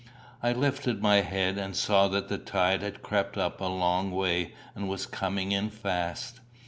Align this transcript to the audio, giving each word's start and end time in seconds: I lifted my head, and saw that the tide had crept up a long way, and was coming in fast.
I 0.41 0.51
lifted 0.51 0.99
my 0.99 1.17
head, 1.17 1.59
and 1.59 1.75
saw 1.75 2.07
that 2.07 2.27
the 2.27 2.39
tide 2.39 2.81
had 2.81 3.03
crept 3.03 3.37
up 3.37 3.61
a 3.61 3.65
long 3.65 4.09
way, 4.09 4.55
and 4.73 4.89
was 4.89 5.05
coming 5.05 5.51
in 5.51 5.69
fast. 5.69 6.39